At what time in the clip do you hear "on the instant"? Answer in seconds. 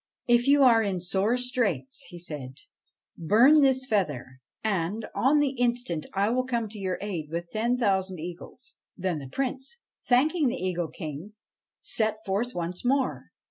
5.13-6.07